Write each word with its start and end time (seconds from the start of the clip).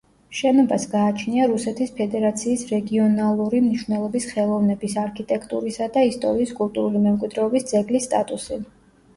შენობას 0.35 0.85
გააჩნია 0.93 1.49
რუსეთის 1.49 1.91
ფედერაციის 1.99 2.63
რეგიონალური 2.71 3.61
მნიშვნელობის 3.67 4.27
ხელოვნების, 4.31 4.97
არქიტექტურისა 5.05 5.91
და 5.99 6.07
ისტორიის 6.13 6.55
კულტურული 6.63 7.03
მემკვიდრეობის 7.07 7.69
ძეგლის 7.75 8.11
სტატუსი. 8.11 8.61